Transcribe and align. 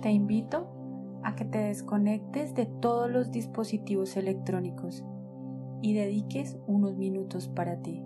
Te 0.00 0.12
invito 0.12 0.68
a 1.24 1.34
que 1.34 1.44
te 1.44 1.58
desconectes 1.58 2.54
de 2.54 2.66
todos 2.66 3.10
los 3.10 3.32
dispositivos 3.32 4.16
electrónicos 4.16 5.04
y 5.82 5.92
dediques 5.92 6.56
unos 6.68 6.96
minutos 6.96 7.48
para 7.48 7.82
ti. 7.82 8.04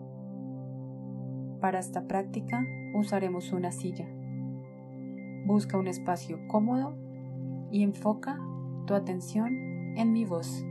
Para 1.60 1.78
esta 1.80 2.08
práctica 2.08 2.64
usaremos 2.94 3.52
una 3.52 3.72
silla. 3.72 4.08
Busca 5.44 5.76
un 5.76 5.86
espacio 5.86 6.38
cómodo 6.48 6.94
y 7.70 7.82
enfoca 7.82 8.40
tu 8.86 8.94
atención 8.94 9.54
en 9.96 10.12
mi 10.12 10.24
voz. 10.24 10.64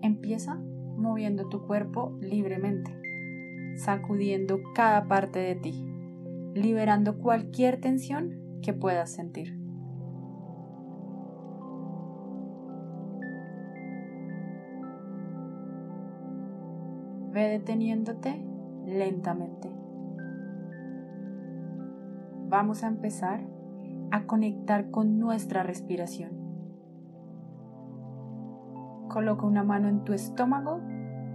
Empieza 0.00 0.54
moviendo 0.96 1.48
tu 1.48 1.66
cuerpo 1.66 2.16
libremente, 2.20 2.90
sacudiendo 3.76 4.58
cada 4.74 5.06
parte 5.06 5.38
de 5.38 5.54
ti, 5.54 5.89
liberando 6.54 7.18
cualquier 7.18 7.80
tensión 7.80 8.60
que 8.62 8.72
puedas 8.72 9.10
sentir. 9.10 9.58
Ve 17.32 17.48
deteniéndote 17.48 18.44
lentamente. 18.86 19.70
Vamos 22.48 22.82
a 22.82 22.88
empezar 22.88 23.40
a 24.10 24.26
conectar 24.26 24.90
con 24.90 25.20
nuestra 25.20 25.62
respiración. 25.62 26.32
Coloca 29.08 29.46
una 29.46 29.62
mano 29.62 29.88
en 29.88 30.02
tu 30.02 30.12
estómago 30.12 30.80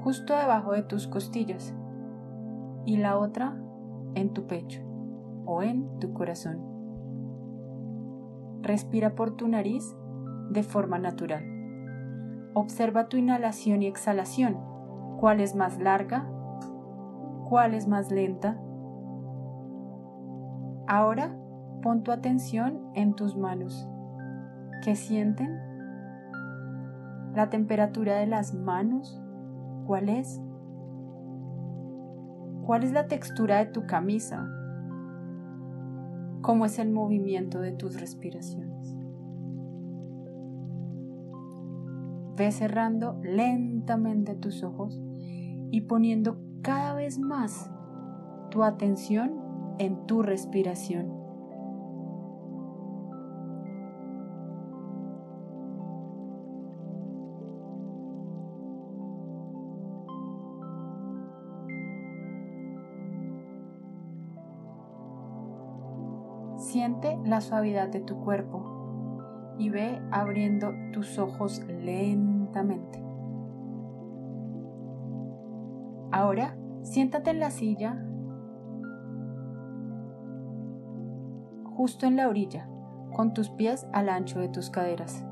justo 0.03 0.36
debajo 0.36 0.73
de 0.73 0.84
tus 0.84 1.08
costillas 1.08 1.73
y 2.86 2.97
la 2.97 3.17
otra 3.17 3.58
en 4.13 4.34
tu 4.34 4.45
pecho 4.45 4.84
o 5.45 5.62
en 5.62 5.99
tu 5.99 6.13
corazón. 6.13 6.59
Respira 8.61 9.16
por 9.16 9.36
tu 9.36 9.47
nariz 9.47 9.95
de 10.50 10.64
forma 10.64 11.00
natural. 11.00 11.44
Observa 12.53 13.09
tu 13.09 13.17
inhalación 13.17 13.84
y 13.84 13.88
exhalación. 13.88 14.58
¿Cuál 15.19 15.42
es 15.42 15.56
más 15.56 15.80
larga? 15.80 16.28
¿Cuál 17.50 17.73
es 17.73 17.88
más 17.88 18.11
lenta? 18.11 18.59
Ahora 20.88 21.36
pon 21.81 22.03
tu 22.03 22.12
atención 22.12 22.80
en 22.94 23.14
tus 23.14 23.36
manos. 23.36 23.88
¿Qué 24.84 24.95
sienten? 24.95 25.59
La 27.36 27.50
temperatura 27.50 28.16
de 28.16 28.28
las 28.28 28.53
manos 28.53 29.22
¿Cuál 29.86 30.09
es? 30.09 30.41
¿Cuál 32.66 32.84
es 32.84 32.91
la 32.91 33.08
textura 33.08 33.58
de 33.58 33.67
tu 33.67 33.86
camisa? 33.86 34.50
¿Cómo 36.45 36.65
es 36.65 36.77
el 36.77 36.91
movimiento 36.91 37.59
de 37.59 37.71
tus 37.71 37.99
respiraciones? 37.99 38.95
Ve 42.38 42.51
cerrando 42.51 43.19
lentamente 43.23 44.35
tus 44.35 44.61
ojos 44.61 45.01
y 45.71 45.81
poniendo 45.81 46.38
cada 46.61 46.93
vez 46.93 47.17
más 47.17 47.71
tu 48.51 48.63
atención 48.63 49.41
en 49.79 50.05
tu 50.05 50.21
respiración. 50.21 51.25
Siente 66.86 67.17
la 67.25 67.41
suavidad 67.41 67.88
de 67.88 68.00
tu 68.00 68.19
cuerpo 68.19 69.55
y 69.58 69.72
ve 69.72 70.00
abriendo 70.11 70.72
tus 70.94 71.17
ojos 71.17 71.64
lentamente. 71.67 73.03
Ahora, 76.12 76.56
siéntate 76.84 77.31
en 77.31 77.40
la 77.40 77.50
silla 77.50 78.06
justo 81.75 82.06
en 82.06 82.18
la 82.18 82.29
orilla, 82.29 82.69
con 83.16 83.34
tus 83.34 83.50
pies 83.50 83.88
al 83.91 84.07
ancho 84.07 84.40
de 84.40 84.50
tus 84.50 84.69
caderas. 84.69 85.25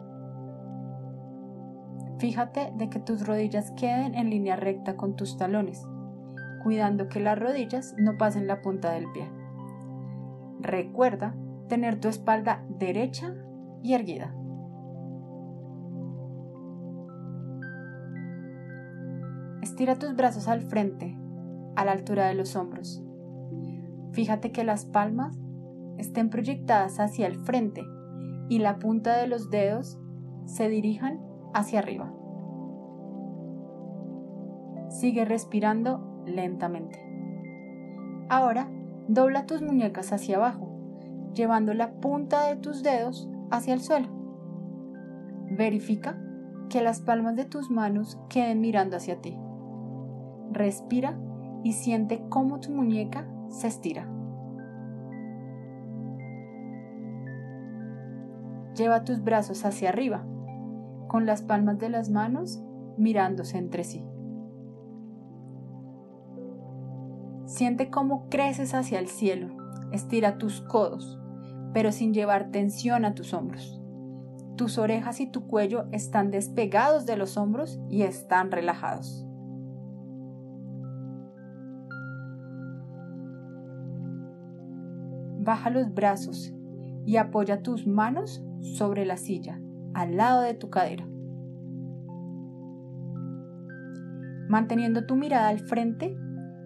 Fíjate 2.17 2.73
de 2.77 2.89
que 2.89 2.99
tus 2.99 3.27
rodillas 3.27 3.69
queden 3.73 4.15
en 4.15 4.31
línea 4.31 4.55
recta 4.55 4.97
con 4.97 5.15
tus 5.15 5.37
talones, 5.37 5.87
cuidando 6.63 7.09
que 7.09 7.19
las 7.19 7.37
rodillas 7.37 7.93
no 7.99 8.17
pasen 8.17 8.47
la 8.47 8.63
punta 8.63 8.89
del 8.89 9.05
pie. 9.11 9.29
Recuerda 10.59 11.35
tener 11.67 11.99
tu 11.99 12.07
espalda 12.07 12.63
derecha 12.69 13.35
y 13.81 13.93
erguida. 13.93 14.35
Estira 19.61 19.97
tus 19.97 20.15
brazos 20.15 20.47
al 20.47 20.61
frente, 20.61 21.17
a 21.75 21.85
la 21.85 21.91
altura 21.91 22.27
de 22.27 22.35
los 22.35 22.55
hombros. 22.55 23.03
Fíjate 24.11 24.51
que 24.51 24.63
las 24.63 24.85
palmas 24.85 25.37
estén 25.97 26.29
proyectadas 26.29 26.99
hacia 26.99 27.27
el 27.27 27.37
frente 27.37 27.83
y 28.49 28.59
la 28.59 28.77
punta 28.77 29.17
de 29.17 29.27
los 29.27 29.49
dedos 29.49 29.99
se 30.45 30.69
dirijan 30.69 31.19
hacia 31.53 31.79
arriba. 31.79 32.13
Sigue 34.89 35.25
respirando 35.25 36.23
lentamente. 36.25 36.99
Ahora 38.29 38.69
Dobla 39.07 39.45
tus 39.45 39.61
muñecas 39.61 40.13
hacia 40.13 40.37
abajo, 40.37 40.72
llevando 41.33 41.73
la 41.73 41.93
punta 41.93 42.47
de 42.47 42.55
tus 42.55 42.83
dedos 42.83 43.29
hacia 43.51 43.73
el 43.73 43.81
suelo. 43.81 44.07
Verifica 45.51 46.17
que 46.69 46.81
las 46.81 47.01
palmas 47.01 47.35
de 47.35 47.45
tus 47.45 47.69
manos 47.69 48.19
queden 48.29 48.61
mirando 48.61 48.97
hacia 48.97 49.21
ti. 49.21 49.37
Respira 50.51 51.17
y 51.63 51.73
siente 51.73 52.23
cómo 52.29 52.59
tu 52.59 52.71
muñeca 52.71 53.27
se 53.49 53.67
estira. 53.67 54.07
Lleva 58.75 59.03
tus 59.03 59.23
brazos 59.23 59.65
hacia 59.65 59.89
arriba, 59.89 60.25
con 61.07 61.25
las 61.25 61.43
palmas 61.43 61.77
de 61.77 61.89
las 61.89 62.09
manos 62.09 62.63
mirándose 62.97 63.57
entre 63.57 63.83
sí. 63.83 64.03
Siente 67.45 67.91
cómo 67.91 68.27
creces 68.29 68.73
hacia 68.73 68.97
el 68.97 69.07
cielo. 69.07 69.49
Estira 69.91 70.39
tus 70.39 70.61
codos, 70.61 71.19
pero 71.73 71.91
sin 71.91 72.13
llevar 72.13 72.51
tensión 72.51 73.05
a 73.05 73.15
tus 73.15 73.33
hombros. 73.33 73.81
Tus 74.55 74.77
orejas 74.77 75.19
y 75.19 75.27
tu 75.27 75.47
cuello 75.47 75.85
están 75.91 76.31
despegados 76.31 77.05
de 77.05 77.17
los 77.17 77.37
hombros 77.37 77.79
y 77.89 78.03
están 78.03 78.51
relajados. 78.51 79.25
Baja 85.39 85.69
los 85.69 85.93
brazos 85.93 86.53
y 87.05 87.17
apoya 87.17 87.63
tus 87.63 87.85
manos 87.87 88.45
sobre 88.61 89.05
la 89.05 89.17
silla, 89.17 89.59
al 89.93 90.15
lado 90.15 90.41
de 90.41 90.53
tu 90.53 90.69
cadera. 90.69 91.05
Manteniendo 94.47 95.05
tu 95.05 95.15
mirada 95.15 95.49
al 95.49 95.59
frente, 95.59 96.15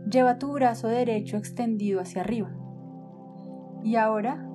Lleva 0.10 0.40
tu 0.40 0.54
brazo 0.54 0.88
derecho 0.88 1.36
extendido 1.36 2.00
hacia 2.00 2.22
arriba. 2.22 2.50
Y 3.84 3.98
ahora, 3.98 4.47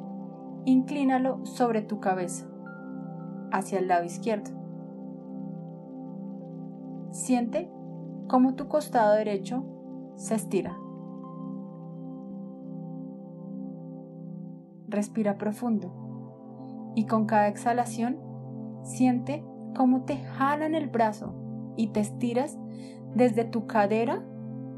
inclínalo 0.65 1.45
sobre 1.45 1.83
tu 1.83 2.01
cabeza, 2.01 2.47
hacia 3.51 3.79
el 3.79 3.89
lado 3.89 4.05
izquierdo. 4.05 4.51
Siente 7.11 7.71
cómo 8.29 8.55
tu 8.55 8.69
costado 8.69 9.15
derecho 9.15 9.65
se 10.17 10.35
estira. 10.35 10.77
Respira 14.89 15.39
profundo 15.39 16.93
y 16.95 17.07
con 17.07 17.27
cada 17.27 17.49
exhalación 17.49 18.19
siente 18.83 19.45
cómo 19.77 20.03
te 20.05 20.19
jalan 20.19 20.75
el 20.75 20.89
brazo 20.89 21.35
y 21.77 21.89
te 21.89 22.01
estiras 22.01 22.59
desde 23.15 23.45
tu 23.45 23.67
cadera 23.67 24.23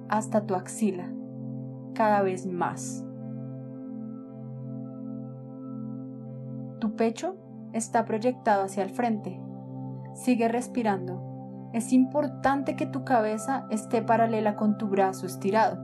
hasta 0.08 0.46
tu 0.46 0.54
axila, 0.54 1.10
cada 1.94 2.22
vez 2.22 2.46
más. 2.46 3.04
Pecho 6.96 7.36
está 7.72 8.04
proyectado 8.04 8.64
hacia 8.64 8.82
el 8.82 8.90
frente. 8.90 9.40
Sigue 10.14 10.48
respirando. 10.48 11.70
Es 11.72 11.92
importante 11.92 12.76
que 12.76 12.86
tu 12.86 13.04
cabeza 13.04 13.66
esté 13.70 14.02
paralela 14.02 14.54
con 14.54 14.78
tu 14.78 14.86
brazo 14.86 15.26
estirado, 15.26 15.76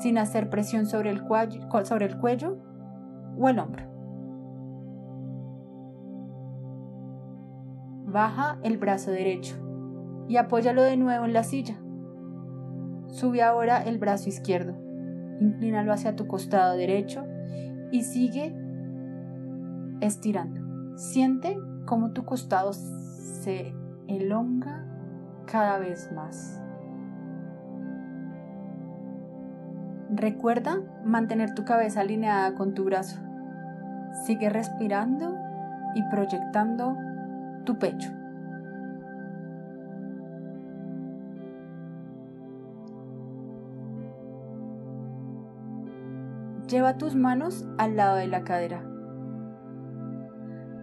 sin 0.00 0.16
hacer 0.16 0.48
presión 0.48 0.86
sobre 0.86 1.10
el, 1.10 1.22
cuello, 1.22 1.60
sobre 1.84 2.06
el 2.06 2.18
cuello 2.18 2.56
o 3.38 3.48
el 3.48 3.58
hombro. 3.58 3.84
Baja 8.06 8.58
el 8.62 8.78
brazo 8.78 9.10
derecho 9.10 9.56
y 10.28 10.38
apóyalo 10.38 10.82
de 10.82 10.96
nuevo 10.96 11.26
en 11.26 11.34
la 11.34 11.42
silla. 11.42 11.76
Sube 13.08 13.42
ahora 13.42 13.82
el 13.82 13.98
brazo 13.98 14.30
izquierdo, 14.30 14.74
inclínalo 15.40 15.92
hacia 15.92 16.16
tu 16.16 16.26
costado 16.26 16.74
derecho 16.76 17.24
y 17.90 18.02
sigue 18.02 18.54
estirando. 20.00 20.96
Siente 20.96 21.58
cómo 21.84 22.10
tu 22.12 22.24
costado 22.24 22.72
se 22.72 23.74
elonga 24.08 24.84
cada 25.46 25.78
vez 25.78 26.10
más. 26.12 26.60
Recuerda 30.10 30.80
mantener 31.04 31.54
tu 31.54 31.64
cabeza 31.64 32.00
alineada 32.00 32.54
con 32.54 32.74
tu 32.74 32.84
brazo. 32.84 33.20
Sigue 34.24 34.48
respirando 34.48 35.36
y 35.94 36.02
proyectando 36.10 36.96
tu 37.64 37.78
pecho. 37.78 38.10
Lleva 46.68 46.98
tus 46.98 47.14
manos 47.14 47.66
al 47.78 47.96
lado 47.96 48.16
de 48.16 48.26
la 48.26 48.42
cadera. 48.42 48.95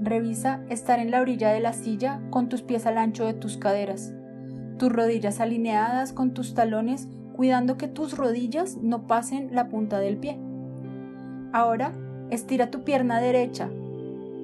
Revisa 0.04 0.60
estar 0.68 1.00
en 1.00 1.12
la 1.12 1.22
orilla 1.22 1.52
de 1.52 1.62
la 1.62 1.72
silla 1.72 2.20
con 2.30 2.50
tus 2.50 2.62
pies 2.62 2.86
al 2.86 2.98
ancho 2.98 3.26
de 3.26 3.34
tus 3.34 3.56
caderas, 3.56 4.14
tus 4.78 4.92
rodillas 4.92 5.40
alineadas 5.40 6.12
con 6.12 6.34
tus 6.34 6.54
talones, 6.54 7.08
cuidando 7.34 7.78
que 7.78 7.88
tus 7.88 8.18
rodillas 8.18 8.76
no 8.82 9.08
pasen 9.08 9.56
la 9.56 9.70
punta 9.70 10.00
del 10.00 10.18
pie. 10.18 10.38
Ahora 11.54 11.94
estira 12.32 12.70
tu 12.70 12.84
pierna 12.84 13.22
derecha, 13.22 13.70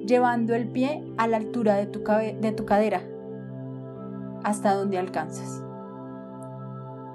llevando 0.06 0.54
el 0.54 0.66
pie 0.66 1.04
a 1.18 1.26
la 1.26 1.36
altura 1.36 1.76
de 1.76 1.86
tu, 1.86 2.00
de 2.00 2.52
tu 2.52 2.64
cadera, 2.64 3.02
hasta 4.42 4.72
donde 4.72 4.96
alcances. 4.96 5.62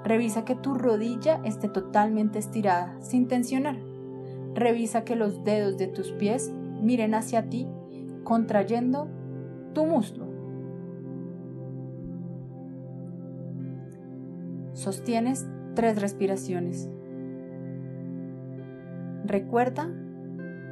Revisa 0.04 0.44
que 0.44 0.54
tu 0.54 0.74
rodilla 0.74 1.40
esté 1.42 1.68
totalmente 1.68 2.38
estirada, 2.38 2.94
sin 3.00 3.26
tensionar. 3.26 3.76
Revisa 4.54 5.02
que 5.02 5.16
los 5.16 5.42
dedos 5.42 5.78
de 5.78 5.88
tus 5.88 6.12
pies 6.12 6.52
miren 6.80 7.12
hacia 7.14 7.48
ti, 7.48 7.66
contrayendo 8.26 9.06
tu 9.72 9.86
muslo. 9.86 10.26
Sostienes 14.72 15.48
tres 15.74 16.00
respiraciones. 16.02 16.90
Recuerda 19.24 19.88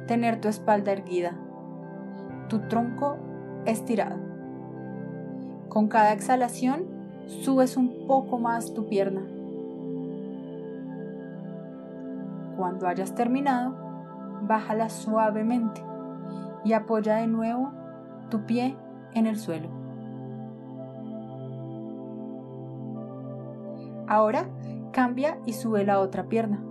tener 0.05 0.41
tu 0.41 0.49
espalda 0.49 0.91
erguida, 0.91 1.31
tu 2.49 2.59
tronco 2.67 3.15
estirado. 3.65 4.17
Con 5.69 5.87
cada 5.87 6.11
exhalación, 6.11 6.83
subes 7.25 7.77
un 7.77 8.05
poco 8.05 8.37
más 8.37 8.73
tu 8.73 8.87
pierna 8.87 9.21
Cuando 12.57 12.87
hayas 12.87 13.15
terminado, 13.15 13.75
bájala 14.43 14.89
suavemente 14.89 15.94
y 16.65 16.73
apoya 16.73 17.15
de 17.17 17.27
nuevo 17.27 17.71
tu 18.29 18.45
pie 18.45 18.75
en 19.13 19.27
el 19.27 19.37
suelo. 19.37 19.69
Ahora 24.07 24.49
cambia 24.91 25.39
y 25.45 25.53
sube 25.53 25.85
la 25.85 25.99
otra 25.99 26.27
pierna, 26.27 26.63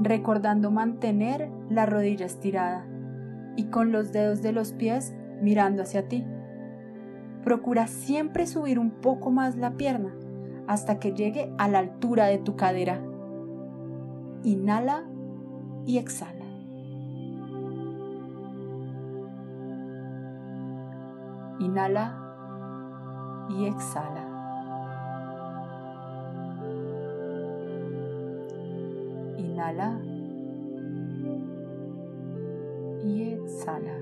recordando 0.00 0.70
mantener 0.70 1.50
la 1.68 1.86
rodilla 1.86 2.26
estirada 2.26 2.86
y 3.56 3.64
con 3.64 3.92
los 3.92 4.12
dedos 4.12 4.42
de 4.42 4.52
los 4.52 4.72
pies 4.72 5.14
mirando 5.42 5.82
hacia 5.82 6.08
ti. 6.08 6.24
Procura 7.44 7.86
siempre 7.86 8.46
subir 8.46 8.78
un 8.78 8.90
poco 8.90 9.30
más 9.30 9.56
la 9.56 9.72
pierna 9.72 10.14
hasta 10.66 10.98
que 10.98 11.12
llegue 11.12 11.52
a 11.58 11.68
la 11.68 11.78
altura 11.78 12.26
de 12.26 12.38
tu 12.38 12.56
cadera. 12.56 13.00
Inhala 14.42 15.04
y 15.86 15.98
exhala. 15.98 16.37
Inhala 21.58 22.16
y 23.48 23.66
exhala. 23.66 24.24
Inhala 29.36 29.98
y 33.04 33.32
exhala. 33.32 33.94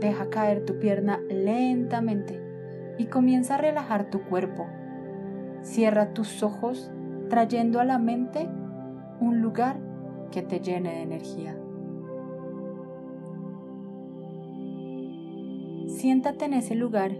Deja 0.00 0.30
caer 0.30 0.64
tu 0.64 0.78
pierna 0.78 1.20
lentamente 1.28 2.40
y 2.98 3.06
comienza 3.06 3.54
a 3.54 3.58
relajar 3.58 4.10
tu 4.10 4.22
cuerpo 4.24 4.66
Cierra 5.62 6.12
tus 6.12 6.42
ojos 6.42 6.90
trayendo 7.30 7.78
a 7.78 7.84
la 7.84 7.98
mente 7.98 8.48
un 9.20 9.40
lugar 9.40 9.76
que 10.32 10.42
te 10.42 10.58
llene 10.58 10.90
de 10.90 11.02
energía. 11.02 11.56
Siéntate 16.02 16.46
en 16.46 16.54
ese 16.54 16.74
lugar 16.74 17.12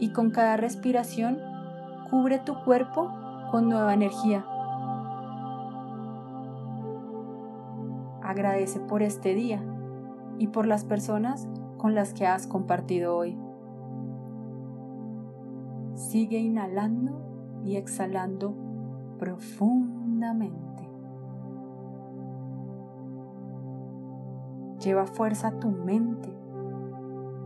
y 0.00 0.08
con 0.08 0.32
cada 0.32 0.56
respiración 0.56 1.38
cubre 2.10 2.40
tu 2.40 2.56
cuerpo 2.64 3.08
con 3.52 3.68
nueva 3.68 3.94
energía. 3.94 4.44
Agradece 8.24 8.80
por 8.80 9.02
este 9.02 9.36
día 9.36 9.62
y 10.36 10.48
por 10.48 10.66
las 10.66 10.84
personas 10.84 11.46
con 11.78 11.94
las 11.94 12.12
que 12.12 12.26
has 12.26 12.48
compartido 12.48 13.16
hoy. 13.16 13.38
Sigue 15.94 16.40
inhalando 16.40 17.20
y 17.64 17.76
exhalando 17.76 18.52
profundamente. 19.20 20.90
Lleva 24.80 25.06
fuerza 25.06 25.46
a 25.46 25.60
tu 25.60 25.70
mente, 25.70 26.41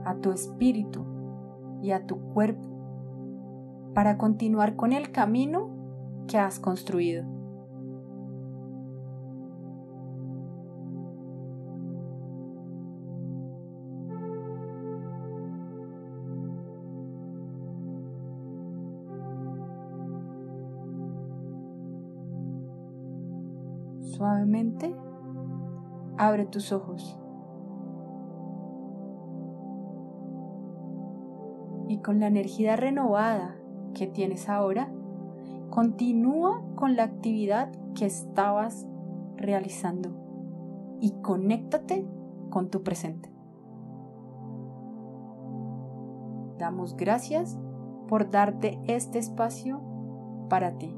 a 0.06 0.14
tu 0.14 0.31
espíritu 0.31 1.05
y 1.82 1.91
a 1.91 2.06
tu 2.06 2.20
cuerpo 2.32 2.69
para 3.93 4.17
continuar 4.17 4.76
con 4.76 4.93
el 4.93 5.11
camino 5.11 5.69
que 6.29 6.38
has 6.38 6.61
construido. 6.61 7.25
Suavemente 24.00 24.95
abre 26.16 26.47
tus 26.47 26.73
ojos. 26.73 27.19
Con 32.07 32.21
la 32.21 32.29
energía 32.29 32.77
renovada 32.77 33.57
que 33.93 34.07
tienes 34.07 34.49
ahora, 34.49 34.89
continúa 35.71 36.63
con 36.77 36.95
la 36.95 37.03
actividad 37.03 37.73
que 37.97 38.07
estabas 38.07 38.87
realizando 39.35 40.11
y 41.01 41.21
conéctate 41.21 42.07
con 42.49 42.71
tu 42.71 42.85
presente. 42.85 43.29
Damos 46.59 46.97
gracias 46.97 47.59
por 48.07 48.31
darte 48.31 48.79
este 48.87 49.19
espacio 49.19 49.83
para 50.49 50.79
ti. 50.79 50.95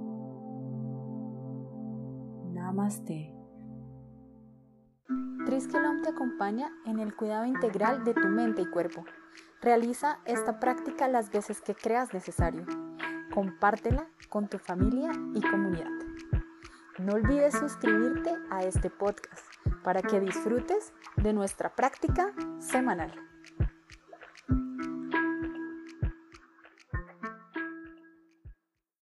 Namaste. 2.52 3.37
Triskilom 5.48 6.02
te 6.02 6.10
acompaña 6.10 6.70
en 6.84 6.98
el 6.98 7.16
cuidado 7.16 7.46
integral 7.46 8.04
de 8.04 8.12
tu 8.12 8.28
mente 8.28 8.60
y 8.60 8.66
cuerpo. 8.66 9.06
Realiza 9.62 10.18
esta 10.26 10.60
práctica 10.60 11.08
las 11.08 11.30
veces 11.30 11.62
que 11.62 11.74
creas 11.74 12.12
necesario. 12.12 12.66
Compártela 13.32 14.06
con 14.28 14.48
tu 14.48 14.58
familia 14.58 15.10
y 15.34 15.40
comunidad. 15.40 15.88
No 16.98 17.14
olvides 17.14 17.58
suscribirte 17.58 18.36
a 18.50 18.62
este 18.64 18.90
podcast 18.90 19.42
para 19.82 20.02
que 20.02 20.20
disfrutes 20.20 20.92
de 21.16 21.32
nuestra 21.32 21.74
práctica 21.74 22.30
semanal. 22.58 23.27